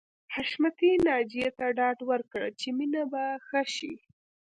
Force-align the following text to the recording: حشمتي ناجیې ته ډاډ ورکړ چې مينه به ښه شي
حشمتي 0.33 0.91
ناجیې 1.07 1.47
ته 1.57 1.65
ډاډ 1.77 1.97
ورکړ 2.09 2.43
چې 2.59 2.67
مينه 2.77 3.03
به 3.11 3.23
ښه 3.47 3.61
شي 3.75 3.93